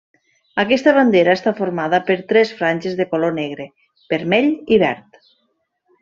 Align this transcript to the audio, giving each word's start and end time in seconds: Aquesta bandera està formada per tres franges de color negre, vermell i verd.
Aquesta 0.61 0.91
bandera 0.97 1.33
està 1.39 1.51
formada 1.59 1.99
per 2.07 2.15
tres 2.31 2.53
franges 2.61 2.95
de 3.01 3.07
color 3.11 3.35
negre, 3.39 3.67
vermell 4.15 4.49
i 4.77 4.85
verd. 4.85 5.21